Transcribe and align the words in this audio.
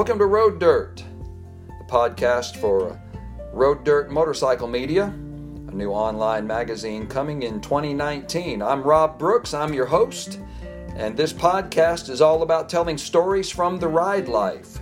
Welcome 0.00 0.18
to 0.20 0.24
Road 0.24 0.58
Dirt, 0.58 1.04
the 1.66 1.84
podcast 1.84 2.56
for 2.56 2.98
Road 3.52 3.84
Dirt 3.84 4.10
Motorcycle 4.10 4.66
Media, 4.66 5.04
a 5.04 5.74
new 5.74 5.90
online 5.90 6.46
magazine 6.46 7.06
coming 7.06 7.42
in 7.42 7.60
2019. 7.60 8.62
I'm 8.62 8.82
Rob 8.82 9.18
Brooks, 9.18 9.52
I'm 9.52 9.74
your 9.74 9.84
host, 9.84 10.40
and 10.96 11.14
this 11.14 11.34
podcast 11.34 12.08
is 12.08 12.22
all 12.22 12.40
about 12.40 12.70
telling 12.70 12.96
stories 12.96 13.50
from 13.50 13.78
the 13.78 13.88
ride 13.88 14.26
life. 14.26 14.78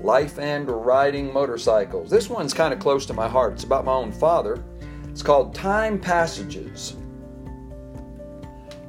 Life 0.00 0.38
and 0.38 0.66
riding 0.66 1.30
motorcycles. 1.30 2.08
This 2.08 2.30
one's 2.30 2.54
kind 2.54 2.72
of 2.72 2.80
close 2.80 3.04
to 3.04 3.12
my 3.12 3.28
heart. 3.28 3.52
It's 3.52 3.64
about 3.64 3.84
my 3.84 3.92
own 3.92 4.12
father. 4.12 4.64
It's 5.10 5.22
called 5.22 5.54
Time 5.54 6.00
Passages. 6.00 6.96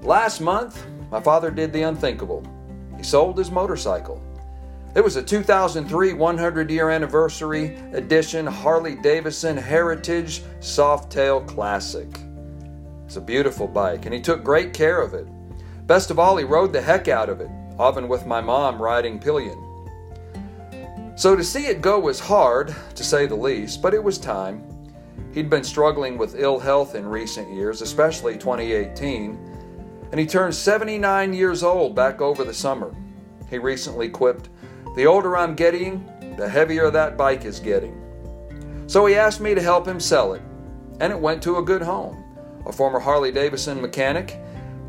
Last 0.03 0.39
month, 0.39 0.85
my 1.12 1.20
father 1.20 1.52
did 1.52 1.73
the 1.73 1.81
unthinkable. 1.81 2.45
He 2.95 3.03
sold 3.03 3.38
his 3.38 3.52
motorcycle. 3.52 4.23
It 4.95 5.03
was 5.03 5.17
a 5.17 5.23
2003 5.23 6.13
100 6.13 6.71
year 6.71 6.89
anniversary 6.89 7.75
edition 7.93 8.47
Harley 8.47 8.95
Davidson 8.95 9.55
Heritage 9.55 10.41
Softail 10.61 11.47
Classic. 11.47 12.07
It's 13.05 13.16
a 13.16 13.21
beautiful 13.21 13.67
bike, 13.67 14.05
and 14.05 14.13
he 14.16 14.20
took 14.20 14.44
great 14.44 14.73
care 14.73 14.99
of 14.99 15.13
it. 15.13 15.27
Best 15.85 16.09
of 16.09 16.17
all, 16.17 16.38
he 16.38 16.44
rode 16.44 16.73
the 16.73 16.81
heck 16.81 17.07
out 17.07 17.30
of 17.30 17.39
it, 17.39 17.52
often 17.77 18.07
with 18.07 18.25
my 18.25 18.41
mom 18.41 18.81
riding 18.81 19.20
pillion. 19.20 19.63
So 21.16 21.35
to 21.35 21.44
see 21.44 21.67
it 21.67 21.81
go 21.81 21.99
was 21.99 22.19
hard, 22.19 22.73
to 22.95 23.03
say 23.03 23.27
the 23.27 23.35
least, 23.35 23.83
but 23.83 23.94
it 23.94 24.03
was 24.03 24.17
time. 24.17 24.63
He'd 25.33 25.52
been 25.52 25.63
struggling 25.63 26.17
with 26.17 26.39
ill 26.39 26.58
health 26.58 26.95
in 26.95 27.05
recent 27.05 27.53
years, 27.53 27.83
especially 27.83 28.39
2018, 28.39 29.38
and 30.11 30.19
he 30.19 30.25
turned 30.25 30.55
79 30.55 31.33
years 31.33 31.61
old 31.61 31.95
back 31.95 32.21
over 32.21 32.44
the 32.44 32.53
summer. 32.55 32.95
He 33.49 33.59
recently 33.59 34.09
quipped, 34.09 34.49
The 34.95 35.05
older 35.05 35.38
I'm 35.38 35.55
getting, 35.55 36.03
the 36.38 36.50
heavier 36.50 36.89
that 36.89 37.17
bike 37.17 37.45
is 37.45 37.59
getting. 37.59 37.95
So 38.88 39.05
he 39.05 39.16
asked 39.16 39.39
me 39.39 39.53
to 39.53 39.61
help 39.61 39.88
him 39.88 40.00
sell 40.00 40.33
it, 40.33 40.41
and 41.00 41.14
it 41.14 41.19
went 41.19 41.44
to 41.44 41.58
a 41.58 41.64
good 41.64 41.81
home. 41.81 42.23
A 42.66 42.72
former 42.72 42.99
Harley 42.99 43.31
Davidson 43.31 43.81
mechanic, 43.81 44.39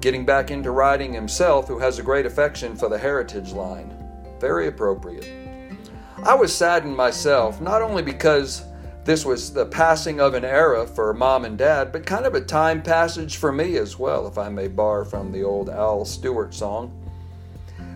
getting 0.00 0.24
back 0.24 0.50
into 0.50 0.70
riding 0.70 1.12
himself, 1.12 1.68
who 1.68 1.78
has 1.78 1.98
a 1.98 2.02
great 2.02 2.24
affection 2.24 2.74
for 2.74 2.88
the 2.88 2.98
Heritage 2.98 3.52
line. 3.52 3.94
Very 4.40 4.68
appropriate. 4.68 5.28
I 6.24 6.34
was 6.34 6.54
saddened 6.54 6.96
myself, 6.96 7.60
not 7.60 7.82
only 7.82 8.02
because 8.02 8.64
this 9.04 9.24
was 9.24 9.52
the 9.52 9.66
passing 9.66 10.20
of 10.20 10.34
an 10.34 10.44
era 10.44 10.86
for 10.86 11.12
mom 11.12 11.44
and 11.44 11.58
dad, 11.58 11.92
but 11.92 12.06
kind 12.06 12.26
of 12.26 12.34
a 12.34 12.40
time 12.40 12.82
passage 12.82 13.36
for 13.36 13.52
me 13.52 13.76
as 13.76 13.98
well, 13.98 14.26
if 14.26 14.38
I 14.38 14.48
may 14.48 14.68
borrow 14.68 15.04
from 15.04 15.32
the 15.32 15.42
old 15.42 15.68
Al 15.68 16.04
Stewart 16.04 16.54
song. 16.54 16.92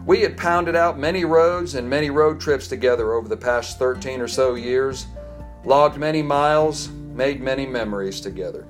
We 0.07 0.21
had 0.21 0.37
pounded 0.37 0.77
out 0.77 0.99
many 0.99 1.25
roads 1.25 1.77
and 1.77 1.89
many 1.89 2.11
road 2.11 2.39
trips 2.39 2.69
together 2.69 3.15
over 3.15 3.27
the 3.27 3.39
past 3.39 3.79
13 3.79 4.21
or 4.21 4.29
so 4.29 4.55
years, 4.55 5.07
logged 5.65 5.97
many 5.97 6.21
miles, 6.21 6.91
made 6.91 7.41
many 7.41 7.65
memories 7.65 8.21
together. 8.21 8.67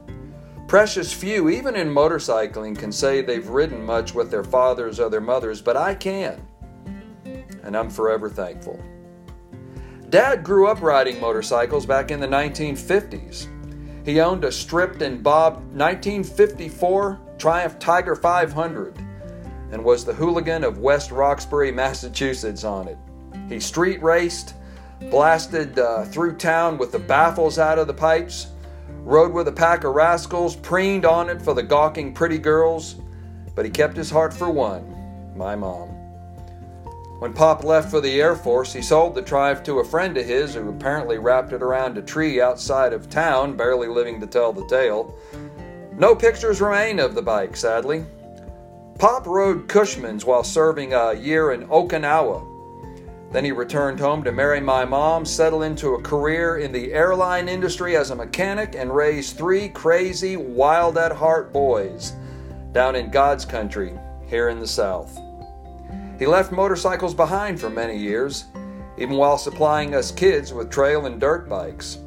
Precious 0.68 1.12
few, 1.12 1.48
even 1.48 1.74
in 1.74 1.88
motorcycling, 1.88 2.78
can 2.78 2.92
say 2.92 3.20
they've 3.20 3.48
ridden 3.48 3.84
much 3.84 4.14
with 4.14 4.30
their 4.30 4.44
fathers 4.44 5.00
or 5.00 5.10
their 5.10 5.20
mothers, 5.20 5.60
but 5.60 5.76
I 5.76 5.96
can. 5.96 6.40
And 7.64 7.76
I'm 7.76 7.90
forever 7.90 8.30
thankful. 8.30 8.80
Dad 10.10 10.44
grew 10.44 10.68
up 10.68 10.82
riding 10.82 11.20
motorcycles 11.20 11.84
back 11.84 12.12
in 12.12 12.20
the 12.20 12.28
1950s. 12.28 13.48
He 14.06 14.20
owned 14.20 14.44
a 14.44 14.52
stripped 14.52 15.02
and 15.02 15.20
bobbed 15.20 15.56
1954 15.76 17.20
Triumph 17.38 17.78
Tiger 17.80 18.14
500 18.14 19.03
and 19.74 19.84
was 19.84 20.04
the 20.04 20.14
hooligan 20.14 20.62
of 20.62 20.78
West 20.78 21.10
Roxbury, 21.10 21.72
Massachusetts 21.72 22.62
on 22.62 22.86
it. 22.86 22.96
He 23.48 23.58
street 23.58 24.00
raced, 24.04 24.54
blasted 25.10 25.76
uh, 25.80 26.04
through 26.04 26.36
town 26.36 26.78
with 26.78 26.92
the 26.92 26.98
baffles 27.00 27.58
out 27.58 27.80
of 27.80 27.88
the 27.88 27.92
pipes, 27.92 28.46
rode 28.88 29.32
with 29.32 29.48
a 29.48 29.52
pack 29.52 29.82
of 29.82 29.96
rascals, 29.96 30.54
preened 30.54 31.04
on 31.04 31.28
it 31.28 31.42
for 31.42 31.54
the 31.54 31.62
gawking 31.62 32.14
pretty 32.14 32.38
girls, 32.38 32.94
but 33.56 33.64
he 33.64 33.70
kept 33.70 33.96
his 33.96 34.10
heart 34.10 34.32
for 34.32 34.48
one 34.48 34.92
my 35.36 35.56
mom. 35.56 35.88
When 37.18 37.32
Pop 37.32 37.64
left 37.64 37.90
for 37.90 38.00
the 38.00 38.20
Air 38.20 38.36
Force, 38.36 38.72
he 38.72 38.80
sold 38.80 39.16
the 39.16 39.22
Triumph 39.22 39.64
to 39.64 39.80
a 39.80 39.84
friend 39.84 40.16
of 40.16 40.24
his 40.24 40.54
who 40.54 40.68
apparently 40.68 41.18
wrapped 41.18 41.52
it 41.52 41.62
around 41.62 41.98
a 41.98 42.02
tree 42.02 42.40
outside 42.40 42.92
of 42.92 43.10
town, 43.10 43.56
barely 43.56 43.88
living 43.88 44.20
to 44.20 44.26
tell 44.28 44.52
the 44.52 44.66
tale. 44.68 45.18
No 45.98 46.14
pictures 46.14 46.60
remain 46.60 47.00
of 47.00 47.16
the 47.16 47.22
bike, 47.22 47.56
sadly. 47.56 48.04
Pop 48.98 49.26
rode 49.26 49.68
Cushman's 49.68 50.24
while 50.24 50.44
serving 50.44 50.94
a 50.94 51.14
year 51.14 51.52
in 51.52 51.66
Okinawa. 51.66 52.52
Then 53.32 53.44
he 53.44 53.50
returned 53.50 53.98
home 53.98 54.22
to 54.22 54.30
marry 54.30 54.60
my 54.60 54.84
mom, 54.84 55.26
settle 55.26 55.64
into 55.64 55.94
a 55.94 56.02
career 56.02 56.58
in 56.58 56.70
the 56.70 56.92
airline 56.92 57.48
industry 57.48 57.96
as 57.96 58.10
a 58.10 58.14
mechanic, 58.14 58.76
and 58.76 58.94
raise 58.94 59.32
three 59.32 59.68
crazy, 59.68 60.36
wild 60.36 60.96
at 60.96 61.10
heart 61.10 61.52
boys 61.52 62.12
down 62.70 62.94
in 62.94 63.10
God's 63.10 63.44
country 63.44 63.98
here 64.26 64.48
in 64.48 64.60
the 64.60 64.66
South. 64.66 65.18
He 66.20 66.26
left 66.26 66.52
motorcycles 66.52 67.14
behind 67.14 67.60
for 67.60 67.70
many 67.70 67.98
years, 67.98 68.44
even 68.96 69.16
while 69.16 69.38
supplying 69.38 69.96
us 69.96 70.12
kids 70.12 70.52
with 70.52 70.70
trail 70.70 71.06
and 71.06 71.20
dirt 71.20 71.48
bikes. 71.48 71.98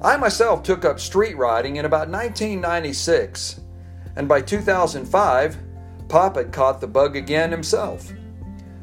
I 0.00 0.16
myself 0.16 0.62
took 0.62 0.84
up 0.84 1.00
street 1.00 1.36
riding 1.36 1.76
in 1.76 1.84
about 1.84 2.08
1996, 2.08 3.60
and 4.14 4.28
by 4.28 4.40
2005, 4.40 5.56
Pop 6.08 6.36
had 6.36 6.52
caught 6.52 6.80
the 6.80 6.86
bug 6.86 7.16
again 7.16 7.50
himself. 7.50 8.12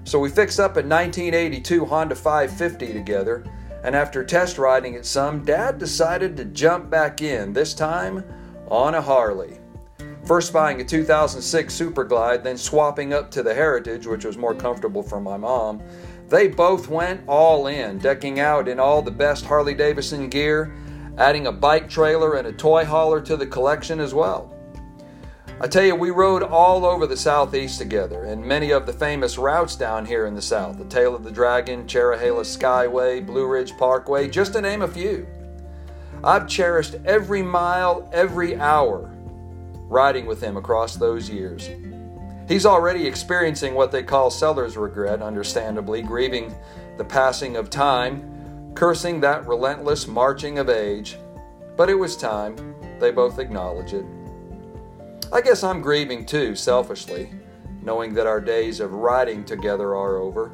So 0.04 0.20
we 0.20 0.30
fixed 0.30 0.60
up 0.60 0.78
a 0.78 0.86
1982 0.86 1.86
Honda 1.86 2.16
550 2.16 2.94
together, 2.94 3.44
and 3.84 3.96
after 3.96 4.24
test 4.24 4.60
riding 4.60 4.94
it 4.94 5.06
some, 5.06 5.44
Dad 5.44 5.80
decided 5.80 6.38
to 6.38 6.46
jump 6.46 6.90
back 6.90 7.22
in, 7.22 7.54
this 7.54 7.74
time 7.74 8.24
on 8.68 8.94
a 8.94 9.02
Harley. 9.02 9.60
First 10.26 10.54
buying 10.54 10.82
a 10.82 10.86
2006 10.86 11.74
Super 11.74 12.04
Glide, 12.04 12.44
then 12.44 12.58
swapping 12.58 13.14
up 13.14 13.30
to 13.32 13.44
the 13.44 13.54
Heritage, 13.54 14.08
which 14.08 14.26
was 14.26 14.38
more 14.38 14.56
comfortable 14.56 15.04
for 15.04 15.20
my 15.20 15.38
mom. 15.38 15.82
They 16.30 16.48
both 16.48 16.88
went 16.88 17.22
all 17.28 17.68
in, 17.68 18.00
decking 18.00 18.40
out 18.40 18.68
in 18.68 18.80
all 18.80 19.02
the 19.02 19.12
best 19.12 19.46
Harley 19.46 19.76
Davidson 19.76 20.30
gear, 20.30 20.76
adding 21.18 21.48
a 21.48 21.52
bike 21.52 21.90
trailer 21.90 22.36
and 22.36 22.48
a 22.48 22.52
toy 22.52 22.86
hauler 22.86 23.22
to 23.22 23.38
the 23.38 23.46
collection 23.46 24.00
as 24.00 24.14
well. 24.14 24.55
I 25.62 25.68
tell 25.68 25.86
you, 25.86 25.96
we 25.96 26.10
rode 26.10 26.44
all 26.44 26.86
over 26.86 27.08
the 27.08 27.16
southeast 27.16 27.80
together, 27.80 28.26
and 28.26 28.44
many 28.44 28.72
of 28.72 28.86
the 28.86 28.92
famous 28.92 29.38
routes 29.38 29.78
down 29.78 30.06
here 30.06 30.26
in 30.26 30.36
the 30.36 30.42
south 30.42 30.78
the 30.78 30.84
Tail 30.86 31.16
of 31.16 31.24
the 31.24 31.32
Dragon, 31.32 31.88
Cherohala 31.88 32.42
Skyway, 32.42 33.26
Blue 33.26 33.48
Ridge 33.48 33.72
Parkway, 33.78 34.28
just 34.28 34.52
to 34.54 34.62
name 34.62 34.82
a 34.82 34.88
few. 34.88 35.26
I've 36.26 36.50
cherished 36.50 36.96
every 37.06 37.42
mile, 37.42 38.10
every 38.12 38.58
hour 38.58 39.10
riding 39.88 40.26
with 40.26 40.42
him 40.42 40.58
across 40.58 40.96
those 40.96 41.30
years. 41.30 41.70
He's 42.50 42.66
already 42.66 43.08
experiencing 43.08 43.76
what 43.76 43.94
they 43.94 44.04
call 44.04 44.30
seller's 44.30 44.76
regret, 44.76 45.22
understandably, 45.22 46.02
grieving 46.02 46.54
the 46.98 47.06
passing 47.06 47.56
of 47.56 47.70
time, 47.70 48.74
cursing 48.76 49.22
that 49.22 49.48
relentless 49.48 50.06
marching 50.06 50.60
of 50.60 50.70
age. 50.70 51.18
But 51.78 51.90
it 51.90 51.96
was 51.96 52.18
time. 52.18 52.76
They 53.00 53.12
both 53.12 53.40
acknowledge 53.40 53.94
it. 53.94 54.06
I 55.36 55.42
guess 55.42 55.66
I'm 55.66 55.82
grieving 55.82 56.26
too, 56.26 56.56
selfishly, 56.56 57.30
knowing 57.82 58.14
that 58.14 58.26
our 58.26 58.40
days 58.40 58.80
of 58.80 58.94
riding 58.94 59.44
together 59.44 59.94
are 59.94 60.16
over. 60.16 60.50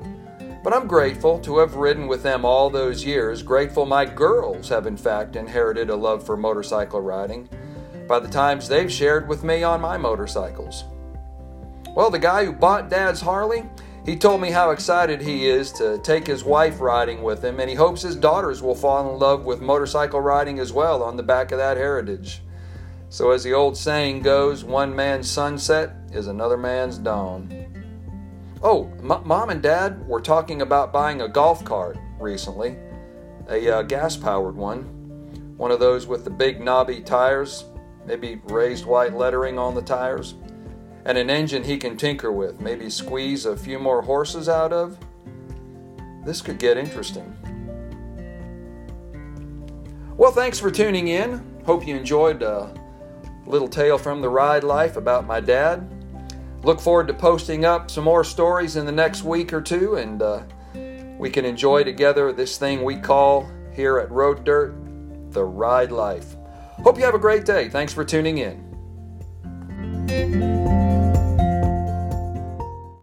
But 0.64 0.74
I'm 0.74 0.88
grateful 0.88 1.38
to 1.42 1.60
have 1.60 1.76
ridden 1.76 2.08
with 2.08 2.24
them 2.24 2.46
all 2.46 2.68
those 2.72 3.06
years, 3.06 3.44
grateful 3.44 3.86
my 3.86 4.06
girls 4.06 4.70
have 4.70 4.88
in 4.88 4.98
fact 4.98 5.36
inherited 5.36 5.92
a 5.92 5.96
love 5.96 6.26
for 6.26 6.36
motorcycle 6.36 7.00
riding 7.00 7.48
by 8.08 8.18
the 8.18 8.28
times 8.28 8.68
they've 8.68 8.92
shared 8.92 9.28
with 9.28 9.44
me 9.44 9.62
on 9.62 9.82
my 9.82 9.98
motorcycles. 9.98 10.86
Well, 11.96 12.10
the 12.10 12.18
guy 12.18 12.46
who 12.46 12.52
bought 12.52 12.90
Dad's 12.90 13.22
Harley, 13.22 13.64
he 14.04 14.16
told 14.16 14.42
me 14.42 14.50
how 14.50 14.72
excited 14.72 15.22
he 15.22 15.48
is 15.48 15.72
to 15.74 16.00
take 16.00 16.26
his 16.26 16.44
wife 16.44 16.82
riding 16.82 17.22
with 17.22 17.44
him, 17.44 17.60
and 17.60 17.70
he 17.70 17.76
hopes 17.76 18.02
his 18.02 18.16
daughters 18.16 18.64
will 18.64 18.74
fall 18.74 19.14
in 19.14 19.20
love 19.20 19.46
with 19.46 19.62
motorcycle 19.62 20.22
riding 20.22 20.58
as 20.58 20.74
well 20.74 21.04
on 21.04 21.18
the 21.18 21.22
back 21.22 21.52
of 21.52 21.60
that 21.60 21.78
heritage. 21.78 22.42
So, 23.12 23.32
as 23.32 23.44
the 23.44 23.54
old 23.54 23.76
saying 23.76 24.22
goes, 24.22 24.64
one 24.64 24.96
man's 24.96 25.30
sunset 25.30 25.98
is 26.14 26.28
another 26.28 26.56
man's 26.56 26.98
dawn. 26.98 27.68
Oh, 28.64 28.90
m- 29.00 29.28
mom 29.28 29.50
and 29.50 29.62
dad 29.62 30.08
were 30.08 30.22
talking 30.22 30.62
about 30.62 30.94
buying 30.94 31.20
a 31.20 31.28
golf 31.28 31.66
cart 31.66 31.98
recently, 32.22 32.78
a 33.50 33.70
uh, 33.70 33.82
gas 33.82 34.16
powered 34.16 34.56
one, 34.56 34.84
one 35.58 35.72
of 35.72 35.82
those 35.82 36.08
with 36.08 36.24
the 36.24 36.30
big 36.30 36.62
knobby 36.62 37.02
tires, 37.02 37.66
maybe 38.06 38.40
raised 38.46 38.86
white 38.86 39.14
lettering 39.14 39.60
on 39.60 39.76
the 39.76 39.82
tires, 39.82 40.36
and 41.04 41.18
an 41.18 41.30
engine 41.30 41.66
he 41.66 41.78
can 41.78 41.98
tinker 41.98 42.32
with, 42.32 42.62
maybe 42.62 42.90
squeeze 42.90 43.46
a 43.46 43.58
few 43.58 43.78
more 43.78 44.02
horses 44.02 44.48
out 44.48 44.72
of. 44.72 44.98
This 46.24 46.42
could 46.42 46.60
get 46.60 46.78
interesting. 46.78 47.36
Well, 50.16 50.32
thanks 50.32 50.60
for 50.60 50.72
tuning 50.72 51.10
in. 51.10 51.44
Hope 51.66 51.86
you 51.86 51.98
enjoyed 51.98 52.42
a 52.42 52.74
little 53.52 53.68
tale 53.68 53.98
from 53.98 54.22
the 54.22 54.30
ride 54.30 54.64
life 54.64 54.98
about 54.98 55.28
my 55.28 55.40
dad. 55.40 55.88
Look 56.64 56.80
forward 56.80 57.08
to 57.08 57.14
posting 57.14 57.66
up 57.66 57.92
some 57.92 58.06
more 58.06 58.24
stories 58.24 58.78
in 58.78 58.86
the 58.86 58.92
next 58.92 59.24
week 59.24 59.52
or 59.52 59.62
two, 59.62 59.96
and 59.96 60.22
uh, 60.22 60.44
we 61.18 61.30
can 61.30 61.44
enjoy 61.44 61.84
together 61.84 62.32
this 62.32 62.58
thing 62.58 62.84
we 62.84 62.96
call 62.96 63.50
here 63.74 64.00
at 64.00 64.10
Road 64.10 64.44
Dirt 64.44 64.76
the 65.32 65.44
ride 65.44 65.92
life. 65.92 66.36
Hope 66.84 66.98
you 66.98 67.04
have 67.04 67.16
a 67.16 67.20
great 67.20 67.46
day. 67.46 67.70
Thanks 67.70 67.94
for 67.94 68.06
tuning 68.06 68.40
in. 68.40 70.61